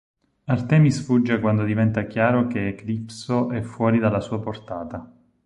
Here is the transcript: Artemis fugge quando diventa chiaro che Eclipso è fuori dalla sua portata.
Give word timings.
Artemis 0.47 0.99
fugge 1.03 1.39
quando 1.39 1.63
diventa 1.63 2.07
chiaro 2.07 2.47
che 2.47 2.69
Eclipso 2.69 3.51
è 3.51 3.61
fuori 3.61 3.99
dalla 3.99 4.19
sua 4.19 4.41
portata. 4.41 5.07